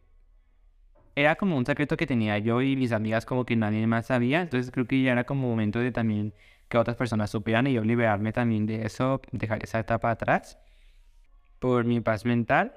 era 1.15 1.37
como 1.37 1.57
un 1.57 1.67
secreto 1.67 1.97
que 1.97 2.07
tenía 2.07 2.39
yo 2.39 2.61
y 2.63 2.77
mis 2.77 2.93
amigas 2.93 3.25
como 3.27 3.47
que 3.47 3.57
nadie 3.57 3.87
más 3.87 4.07
sabía. 4.07 4.43
Entonces 4.43 4.71
creo 4.71 4.87
que 4.87 5.03
ya 5.03 5.13
era 5.13 5.25
como 5.25 5.49
momento 5.49 5.79
de 5.79 5.93
también 5.93 6.35
que 6.69 6.79
otras 6.79 6.97
personas 6.97 7.31
supieran 7.31 7.67
y 7.67 7.75
yo 7.75 7.85
liberarme 7.85 8.33
también 8.33 8.67
de 8.67 8.85
eso, 8.87 9.23
dejar 9.33 9.63
esa 9.65 9.79
etapa 9.79 10.11
atrás 10.11 10.59
por 11.59 11.85
mi 11.85 12.01
paz 12.01 12.25
mental. 12.25 12.75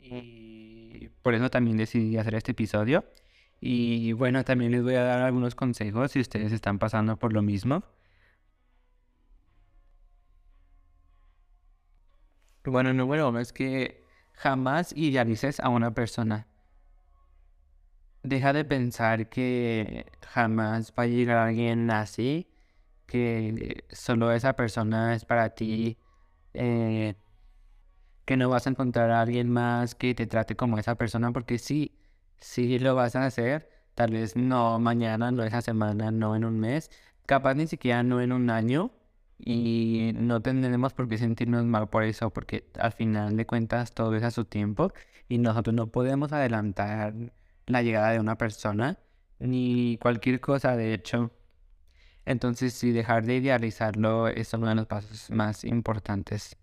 Y 0.00 1.08
por 1.22 1.34
eso 1.34 1.50
también 1.50 1.76
decidí 1.76 2.16
hacer 2.16 2.34
este 2.34 2.52
episodio. 2.52 3.04
Y 3.60 4.12
bueno, 4.12 4.44
también 4.44 4.72
les 4.72 4.82
voy 4.82 4.94
a 4.94 5.02
dar 5.02 5.20
algunos 5.22 5.54
consejos 5.54 6.12
si 6.12 6.20
ustedes 6.20 6.52
están 6.52 6.78
pasando 6.78 7.16
por 7.18 7.32
lo 7.32 7.42
mismo. 7.42 7.82
Bueno, 12.64 12.92
número 12.92 13.28
uno 13.28 13.40
es 13.40 13.52
que 13.52 14.04
jamás 14.34 14.92
idealices 14.96 15.60
a 15.60 15.68
una 15.68 15.92
persona. 15.94 16.46
Deja 18.22 18.52
de 18.52 18.64
pensar 18.64 19.28
que 19.28 20.06
jamás 20.26 20.92
va 20.98 21.04
a 21.04 21.06
llegar 21.06 21.38
alguien 21.38 21.90
así, 21.90 22.50
que 23.06 23.84
solo 23.90 24.32
esa 24.32 24.54
persona 24.54 25.14
es 25.14 25.24
para 25.24 25.50
ti, 25.54 25.98
eh, 26.54 27.14
que 28.28 28.36
no 28.36 28.50
vas 28.50 28.66
a 28.66 28.70
encontrar 28.70 29.10
a 29.10 29.22
alguien 29.22 29.48
más 29.50 29.94
que 29.94 30.14
te 30.14 30.26
trate 30.26 30.54
como 30.54 30.78
esa 30.78 30.96
persona, 30.96 31.32
porque 31.32 31.58
sí, 31.58 31.98
sí 32.38 32.78
lo 32.78 32.94
vas 32.94 33.16
a 33.16 33.24
hacer, 33.24 33.70
tal 33.94 34.12
vez 34.12 34.36
no 34.36 34.78
mañana, 34.78 35.30
no 35.32 35.44
esa 35.44 35.62
semana, 35.62 36.10
no 36.10 36.36
en 36.36 36.44
un 36.44 36.60
mes, 36.60 36.90
capaz 37.24 37.54
ni 37.54 37.66
siquiera 37.66 38.02
no 38.02 38.20
en 38.20 38.32
un 38.32 38.50
año, 38.50 38.92
y 39.38 40.12
no 40.14 40.42
tendremos 40.42 40.92
por 40.92 41.08
qué 41.08 41.16
sentirnos 41.16 41.64
mal 41.64 41.88
por 41.88 42.04
eso, 42.04 42.28
porque 42.30 42.70
al 42.78 42.92
final 42.92 43.34
de 43.34 43.46
cuentas 43.46 43.94
todo 43.94 44.14
es 44.14 44.22
a 44.22 44.30
su 44.30 44.44
tiempo 44.44 44.92
y 45.28 45.38
nosotros 45.38 45.74
no 45.74 45.86
podemos 45.86 46.32
adelantar 46.32 47.14
la 47.66 47.82
llegada 47.82 48.10
de 48.10 48.20
una 48.20 48.36
persona 48.36 48.98
ni 49.38 49.98
cualquier 50.02 50.40
cosa, 50.40 50.76
de 50.76 50.92
hecho. 50.94 51.30
Entonces, 52.26 52.74
sí, 52.74 52.92
dejar 52.92 53.24
de 53.24 53.36
idealizarlo 53.36 54.28
es 54.28 54.52
uno 54.52 54.68
de 54.68 54.74
los 54.74 54.86
pasos 54.86 55.30
más 55.30 55.64
importantes. 55.64 56.56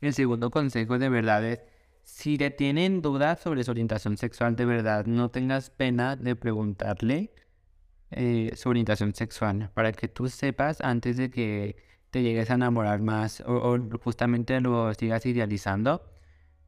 El 0.00 0.14
segundo 0.14 0.50
consejo 0.50 0.98
de 0.98 1.08
verdad 1.08 1.44
es, 1.44 1.60
si 2.04 2.38
te 2.38 2.50
tienen 2.50 3.02
dudas 3.02 3.40
sobre 3.40 3.64
su 3.64 3.70
orientación 3.70 4.16
sexual, 4.16 4.56
de 4.56 4.64
verdad, 4.64 5.06
no 5.06 5.30
tengas 5.30 5.70
pena 5.70 6.16
de 6.16 6.36
preguntarle 6.36 7.32
eh, 8.10 8.52
su 8.56 8.70
orientación 8.70 9.14
sexual, 9.14 9.70
para 9.74 9.92
que 9.92 10.08
tú 10.08 10.28
sepas 10.28 10.80
antes 10.80 11.16
de 11.16 11.30
que 11.30 11.76
te 12.10 12.22
llegues 12.22 12.50
a 12.50 12.54
enamorar 12.54 13.00
más 13.02 13.42
o, 13.46 13.78
justamente 14.02 14.60
lo 14.60 14.94
sigas 14.94 15.26
idealizando. 15.26 16.02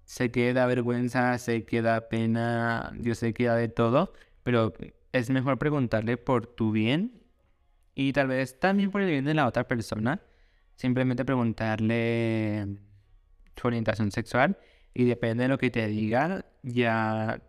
Sé 0.05 0.31
que 0.31 0.53
da 0.53 0.67
vergüenza, 0.67 1.39
sé 1.39 1.65
que 1.65 1.83
da 1.83 2.09
pena, 2.09 2.93
yo 3.01 3.15
sé 3.15 3.33
que 3.35 3.47
da 3.47 3.57
de 3.57 3.69
todo, 3.69 4.13
pero 4.43 4.73
es 5.13 5.31
mejor 5.31 5.59
preguntarle 5.59 6.17
por 6.17 6.47
tu 6.47 6.73
bien 6.73 7.23
y 7.95 8.13
tal 8.13 8.29
vez 8.29 8.59
también 8.61 8.91
por 8.91 9.03
el 9.03 9.11
bien 9.11 9.25
de 9.25 9.35
la 9.35 9.47
otra 9.47 9.69
persona. 9.69 10.23
Simplemente 10.77 11.25
preguntarle 11.25 12.79
orientación 13.69 14.11
sexual 14.11 14.59
y 14.95 15.05
depende 15.05 15.45
de 15.45 15.49
lo 15.49 15.59
que 15.59 15.71
te 15.71 15.87
diga, 15.87 16.47
ya 16.63 17.43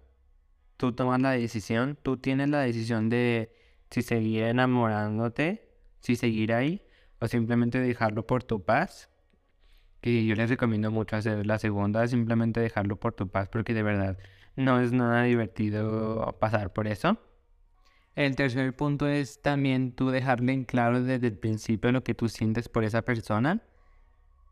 tú 0.77 0.93
tomas 0.93 1.21
la 1.21 1.31
decisión, 1.31 1.97
tú 2.01 2.17
tienes 2.17 2.49
la 2.49 2.61
decisión 2.61 3.09
de 3.09 3.53
si 3.89 4.01
seguir 4.01 4.43
enamorándote, 4.43 5.69
si 5.99 6.15
seguir 6.15 6.53
ahí, 6.53 6.81
o 7.19 7.27
simplemente 7.27 7.79
dejarlo 7.79 8.25
por 8.25 8.43
tu 8.43 8.63
paz. 8.63 9.09
Que 10.01 10.25
yo 10.25 10.33
les 10.35 10.49
recomiendo 10.49 10.89
mucho 10.89 11.15
hacer 11.15 11.45
la 11.45 11.59
segunda, 11.59 12.07
simplemente 12.07 12.59
dejarlo 12.59 12.95
por 12.95 13.13
tu 13.13 13.27
paz, 13.27 13.49
porque 13.49 13.73
de 13.73 13.83
verdad 13.83 14.17
no 14.55 14.79
es 14.79 14.91
nada 14.91 15.23
divertido 15.23 16.35
pasar 16.39 16.73
por 16.73 16.87
eso. 16.87 17.19
El 18.15 18.35
tercer 18.35 18.75
punto 18.75 19.07
es 19.07 19.41
también 19.41 19.93
tú 19.93 20.09
dejarle 20.09 20.53
en 20.53 20.65
claro 20.65 21.01
desde 21.01 21.27
el 21.27 21.37
principio 21.37 21.91
lo 21.91 22.03
que 22.03 22.13
tú 22.13 22.27
sientes 22.27 22.67
por 22.67 22.83
esa 22.83 23.03
persona, 23.03 23.61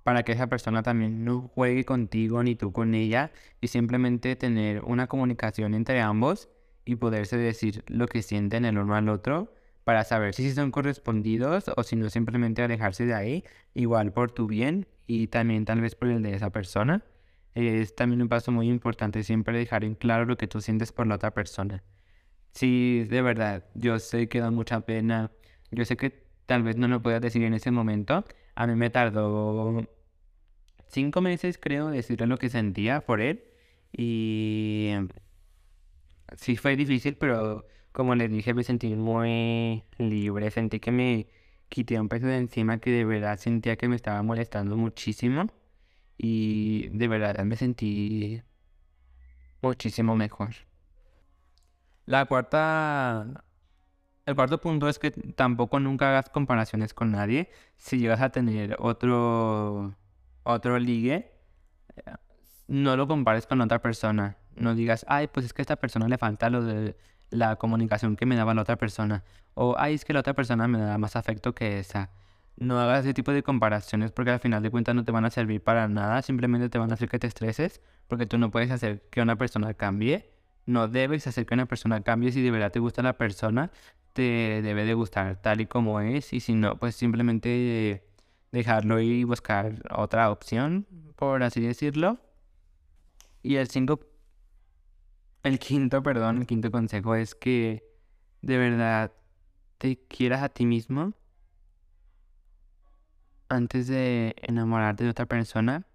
para 0.10 0.24
que 0.24 0.32
esa 0.32 0.48
persona 0.48 0.82
también 0.82 1.24
no 1.24 1.52
juegue 1.54 1.86
contigo 1.86 2.41
ni 2.41 2.56
tú 2.56 2.72
con 2.72 2.95
ella, 2.95 3.32
y 3.62 3.67
simplemente 3.67 4.36
tener 4.36 4.82
una 4.84 5.06
comunicación 5.06 5.76
entre 5.76 6.02
ambos 6.02 6.50
y 6.84 6.95
poderse 6.95 7.38
decir 7.38 7.84
lo 7.86 8.08
que 8.08 8.24
sienten 8.24 8.65
el 8.65 8.80
uno 8.80 8.95
al 8.95 9.08
otro 9.08 9.54
para 9.84 10.04
saber 10.04 10.34
si 10.34 10.52
son 10.52 10.72
correspondidos 10.72 11.65
o 11.78 11.84
si 11.84 11.95
no 11.95 12.10
simplemente 12.10 12.63
alejarse 12.63 13.06
de 13.06 13.13
ahí, 13.13 13.43
igual 13.76 14.12
por 14.12 14.32
tu 14.32 14.48
bien 14.48 14.88
y 15.06 15.28
también 15.28 15.63
tal 15.63 15.80
vez 15.80 15.93
por 15.93 16.08
el 16.08 16.24
de 16.24 16.34
esa 16.34 16.50
persona. 16.50 17.04
Es 17.54 17.93
también 17.93 18.24
un 18.24 18.30
paso 18.30 18.52
muy 18.52 18.67
importante 18.67 19.22
siempre 19.22 19.60
dejar 19.60 19.84
en 19.84 19.93
claro 19.93 20.26
lo 20.26 20.38
que 20.38 20.48
tú 20.48 20.60
sientes 20.60 20.91
por 20.91 21.06
la 21.06 21.17
otra 21.17 21.36
persona. 21.36 21.84
Sí, 22.54 23.06
de 23.08 23.22
verdad, 23.22 23.63
yo 23.76 24.00
sé 24.00 24.28
que 24.28 24.39
da 24.39 24.50
mucha 24.50 24.82
pena, 24.82 25.30
yo 25.69 25.86
sé 25.86 25.98
que 25.98 26.26
tal 26.48 26.63
vez 26.63 26.78
no 26.78 26.88
lo 26.88 27.00
puedas 27.00 27.22
decir 27.22 27.43
en 27.43 27.54
ese 27.54 27.69
momento. 27.69 28.26
A 28.56 28.65
mí 28.65 28.74
me 28.74 28.89
tardó 28.89 29.88
cinco 30.89 31.21
meses, 31.21 31.58
creo, 31.58 31.89
decirle 31.89 32.28
lo 32.28 32.38
que 32.38 32.49
sentía 32.49 33.02
por 33.02 33.21
él 33.21 33.43
y 33.91 34.93
sí 36.38 36.58
fue 36.58 36.75
difícil, 36.75 37.15
pero 37.17 37.65
como 37.91 38.15
les 38.15 38.30
dije, 38.32 38.54
me 38.54 38.63
sentí 38.63 38.95
muy 38.95 39.84
libre. 39.97 40.52
Sentí 40.52 40.80
que 40.80 40.91
me 40.91 41.28
quité 41.69 41.99
un 41.99 42.10
peso 42.10 42.28
de 42.28 42.38
encima 42.38 42.80
que 42.80 42.91
de 42.91 43.06
verdad 43.06 43.38
sentía 43.39 43.78
que 43.78 43.88
me 43.88 43.95
estaba 43.95 44.21
molestando 44.23 44.78
muchísimo. 44.78 45.47
Y 46.17 46.89
de 46.89 47.08
verdad 47.08 47.43
me 47.45 47.56
sentí 47.56 48.41
muchísimo 49.62 50.15
mejor. 50.15 50.49
La 52.06 52.25
cuarta... 52.25 53.43
El 54.25 54.36
cuarto 54.36 54.62
punto 54.62 54.88
es 54.89 54.99
que 54.99 55.12
tampoco 55.12 55.80
nunca 55.80 56.10
hagas 56.10 56.30
comparaciones 56.30 56.93
con 56.93 57.12
nadie. 57.12 57.49
Si 57.78 57.97
llegas 57.99 58.21
a 58.21 58.30
tener 58.30 58.75
otro, 58.80 59.95
otro 60.43 60.80
ligue, 60.80 61.32
eh, 61.95 62.13
no 62.67 62.95
lo 62.97 63.08
compares 63.08 63.47
con 63.47 63.62
otra 63.62 63.82
persona 63.82 64.38
no 64.60 64.75
digas, 64.75 65.06
ay, 65.08 65.28
pues 65.28 65.45
es 65.45 65.54
que 65.54 65.62
a 65.62 65.63
esta 65.63 65.75
persona 65.78 66.08
le 66.08 66.17
falta 66.17 66.49
lo 66.49 66.63
de 66.63 66.95
la 67.30 67.56
comunicación 67.58 68.15
que 68.15 68.25
me 68.25 68.36
daba 68.36 68.54
la 68.54 68.62
otra 68.62 68.78
persona. 68.78 69.23
O, 69.54 69.75
ay, 69.78 69.95
es 69.95 70.06
que 70.06 70.13
la 70.13 70.19
otra 70.21 70.34
persona 70.34 70.67
me 70.67 70.80
da 70.80 70.97
más 70.97 71.15
afecto 71.15 71.54
que 71.56 71.80
esa. 71.80 72.12
No 72.58 72.80
hagas 72.80 73.06
ese 73.06 73.13
tipo 73.13 73.32
de 73.32 73.43
comparaciones 73.43 74.12
porque 74.12 74.32
al 74.32 74.39
final 74.39 74.62
de 74.63 74.69
cuentas 74.71 74.95
no 74.95 75.06
te 75.06 75.12
van 75.12 75.25
a 75.25 75.30
servir 75.30 75.63
para 75.63 75.88
nada. 75.88 76.21
Simplemente 76.21 76.69
te 76.69 76.78
van 76.78 76.91
a 76.91 76.95
hacer 76.95 77.10
que 77.10 77.19
te 77.19 77.28
estreses 77.28 77.82
porque 78.08 78.25
tú 78.25 78.38
no 78.38 78.52
puedes 78.52 78.71
hacer 78.71 79.04
que 79.10 79.21
una 79.21 79.38
persona 79.38 79.73
cambie. 79.73 80.32
No 80.65 80.88
debes 80.88 81.25
hacer 81.28 81.45
que 81.45 81.54
una 81.54 81.65
persona 81.67 82.02
cambie. 82.02 82.32
Si 82.32 82.41
de 82.41 82.52
verdad 82.52 82.71
te 82.71 82.80
gusta 82.80 83.02
la 83.02 83.17
persona, 83.17 83.71
te 84.13 84.62
debe 84.62 84.86
de 84.86 84.93
gustar 84.93 85.38
tal 85.41 85.62
y 85.62 85.67
como 85.67 86.02
es. 86.02 86.34
Y 86.34 86.41
si 86.41 86.54
no, 86.54 86.78
pues 86.78 86.95
simplemente 86.95 88.04
dejarlo 88.52 89.00
y 89.00 89.24
buscar 89.24 89.82
otra 89.92 90.32
opción, 90.32 90.88
por 91.16 91.44
así 91.44 91.62
decirlo. 91.62 92.20
Y 93.42 93.56
el 93.56 93.70
5 93.70 94.00
el 95.44 95.60
quinto, 95.60 96.04
perdón, 96.04 96.40
el 96.40 96.48
quinto 96.48 96.72
consejo 96.72 97.16
es 97.16 97.36
que 97.36 97.84
de 98.42 98.58
verdad 98.58 99.14
te 99.78 99.98
quieras 99.98 100.44
a 100.44 100.50
ti 100.50 100.66
mismo 100.66 101.14
antes 103.48 103.88
de 103.88 104.36
enamorarte 104.42 105.04
de 105.04 105.10
otra 105.10 105.26
persona. 105.26 105.86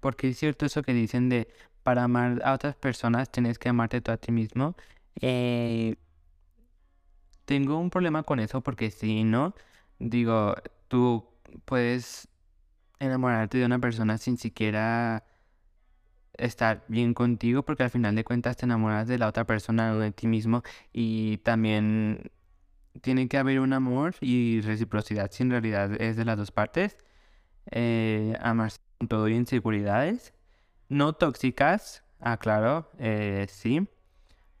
Porque 0.00 0.28
es 0.28 0.38
cierto 0.38 0.66
eso 0.66 0.82
que 0.82 0.92
dicen 0.92 1.28
de 1.28 1.48
para 1.82 2.04
amar 2.04 2.40
a 2.44 2.52
otras 2.54 2.76
personas 2.76 3.30
tienes 3.30 3.58
que 3.58 3.68
amarte 3.68 4.00
tú 4.00 4.12
a 4.12 4.16
ti 4.16 4.32
mismo. 4.32 4.76
Eh, 5.20 5.96
tengo 7.44 7.78
un 7.78 7.90
problema 7.90 8.22
con 8.22 8.40
eso 8.40 8.62
porque 8.62 8.90
si 8.90 9.24
no, 9.24 9.54
digo, 9.98 10.54
tú 10.88 11.26
puedes 11.64 12.28
enamorarte 12.98 13.58
de 13.58 13.66
una 13.66 13.78
persona 13.78 14.18
sin 14.18 14.38
siquiera 14.38 15.24
estar 16.36 16.84
bien 16.88 17.14
contigo 17.14 17.64
porque 17.64 17.84
al 17.84 17.90
final 17.90 18.14
de 18.16 18.24
cuentas 18.24 18.56
te 18.56 18.66
enamoras 18.66 19.06
de 19.08 19.18
la 19.18 19.28
otra 19.28 19.44
persona 19.44 19.92
o 19.92 19.98
de 19.98 20.10
ti 20.10 20.26
mismo 20.26 20.62
y 20.92 21.38
también 21.38 22.30
tiene 23.00 23.28
que 23.28 23.38
haber 23.38 23.60
un 23.60 23.72
amor 23.72 24.14
y 24.20 24.60
reciprocidad 24.60 25.30
si 25.30 25.42
en 25.42 25.50
realidad 25.50 26.00
es 26.00 26.16
de 26.16 26.24
las 26.24 26.36
dos 26.36 26.50
partes. 26.50 26.96
Eh, 27.70 28.36
amarse 28.40 28.78
con 28.98 29.08
todo 29.08 29.28
y 29.28 29.34
inseguridades. 29.34 30.34
No 30.88 31.14
tóxicas, 31.14 32.04
aclaro, 32.20 32.90
eh, 32.98 33.46
sí. 33.48 33.88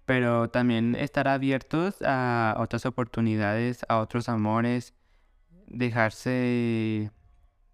Pero 0.06 0.50
también 0.50 0.94
estar 0.96 1.28
abiertos 1.28 1.96
a 2.02 2.56
otras 2.58 2.86
oportunidades, 2.86 3.84
a 3.88 3.98
otros 3.98 4.28
amores, 4.28 4.94
dejarse 5.66 7.10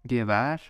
llevar, 0.03 0.61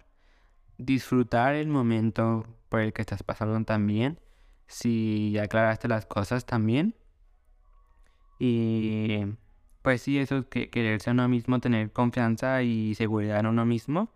disfrutar 0.77 1.55
el 1.55 1.67
momento 1.67 2.45
por 2.69 2.81
el 2.81 2.93
que 2.93 3.01
estás 3.01 3.23
pasando 3.23 3.63
también, 3.65 4.19
si 4.67 5.37
aclaraste 5.37 5.87
las 5.87 6.05
cosas 6.05 6.45
también. 6.45 6.95
Y 8.39 9.25
pues 9.81 10.01
sí, 10.01 10.17
eso 10.19 10.39
es 10.39 10.45
que 10.45 10.69
quererse 10.69 11.09
a 11.09 11.13
uno 11.13 11.27
mismo, 11.27 11.59
tener 11.59 11.91
confianza 11.91 12.63
y 12.63 12.95
seguridad 12.95 13.39
en 13.39 13.47
uno 13.47 13.65
mismo 13.65 14.09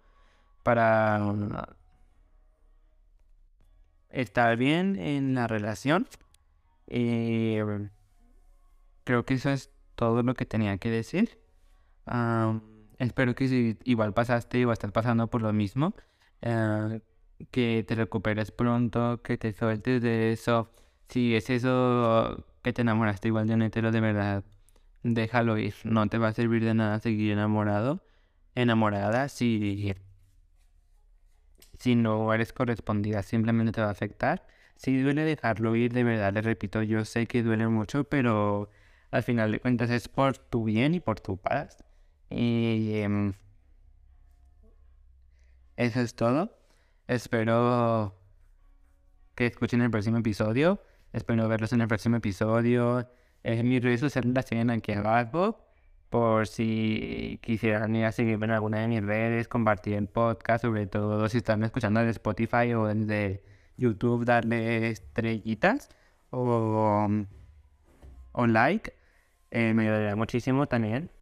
para 0.63 1.67
estar 4.09 4.57
bien 4.57 4.95
en 4.95 5.35
la 5.35 5.47
relación. 5.47 6.07
Y 6.87 7.57
creo 9.03 9.25
que 9.25 9.35
eso 9.35 9.49
es 9.49 9.71
todo 9.95 10.23
lo 10.23 10.33
que 10.33 10.45
tenía 10.45 10.77
que 10.77 10.89
decir. 10.89 11.39
Espero 12.99 13.35
que 13.35 13.47
si 13.47 13.77
igual 13.83 14.13
pasaste 14.13 14.65
o 14.65 14.71
estás 14.71 14.91
pasando 14.91 15.27
por 15.29 15.41
lo 15.41 15.53
mismo, 15.53 15.95
eh, 16.41 17.01
que 17.51 17.83
te 17.87 17.95
recuperes 17.95 18.51
pronto, 18.51 19.21
que 19.23 19.37
te 19.37 19.53
sueltes 19.53 20.01
de 20.01 20.31
eso. 20.33 20.71
Si 21.09 21.35
es 21.35 21.49
eso 21.49 22.45
que 22.63 22.73
te 22.73 22.81
enamoraste 22.81 23.27
igual 23.29 23.47
de 23.47 23.53
un 23.55 23.61
hetero 23.63 23.91
de 23.91 24.01
verdad, 24.01 24.43
déjalo 25.03 25.57
ir. 25.57 25.75
No 25.83 26.07
te 26.07 26.17
va 26.17 26.29
a 26.29 26.33
servir 26.33 26.63
de 26.65 26.73
nada 26.73 26.99
seguir 26.99 27.31
enamorado, 27.33 28.01
enamorada 28.55 29.29
si, 29.29 29.93
si 31.79 31.95
no 31.95 32.33
eres 32.33 32.53
correspondida, 32.53 33.23
simplemente 33.23 33.71
te 33.73 33.81
va 33.81 33.87
a 33.87 33.91
afectar. 33.91 34.45
Si 34.77 34.99
duele 35.01 35.23
dejarlo 35.23 35.75
ir, 35.75 35.93
de 35.93 36.03
verdad, 36.03 36.33
le 36.33 36.41
repito, 36.41 36.81
yo 36.83 37.05
sé 37.05 37.27
que 37.27 37.43
duele 37.43 37.67
mucho, 37.67 38.03
pero 38.05 38.69
al 39.11 39.23
final 39.23 39.51
de 39.51 39.59
cuentas 39.59 39.89
es 39.89 40.07
por 40.09 40.37
tu 40.37 40.65
bien 40.65 40.93
y 40.95 40.99
por 40.99 41.19
tu 41.19 41.37
paz. 41.37 41.77
Y 42.35 42.99
em, 42.99 43.33
eso 45.77 46.01
es 46.01 46.15
todo. 46.15 46.51
Espero 47.07 48.13
que 49.35 49.45
escuchen 49.47 49.81
el 49.81 49.89
próximo 49.89 50.17
episodio. 50.17 50.81
Espero 51.13 51.47
verlos 51.47 51.71
en 51.71 51.79
el 51.81 51.87
próximo 51.87 52.17
episodio. 52.17 53.09
Eh, 53.43 53.63
mis 53.63 53.81
redes 53.81 54.01
sociales 54.01 54.33
las 54.33 54.45
tienen 54.45 54.69
aquí 54.69 54.91
abajo. 54.91 55.65
Por 56.09 56.47
si 56.47 57.39
quisieran 57.41 57.95
ir 57.95 58.03
a 58.05 58.11
seguirme 58.11 58.47
en 58.47 58.51
alguna 58.51 58.79
de 58.79 58.89
mis 58.89 59.03
redes, 59.03 59.47
compartir 59.47 59.93
el 59.93 60.07
podcast, 60.07 60.63
sobre 60.63 60.87
todo 60.87 61.29
si 61.29 61.37
están 61.37 61.63
escuchando 61.63 62.01
de 62.01 62.09
Spotify 62.09 62.73
o 62.73 62.87
de 62.87 63.43
YouTube, 63.77 64.25
darle 64.25 64.89
estrellitas 64.89 65.89
o, 66.31 67.07
o 68.33 68.47
like. 68.47 68.93
Eh, 69.51 69.73
me 69.73 69.83
ayudaría 69.83 70.15
muchísimo 70.17 70.67
también. 70.67 71.11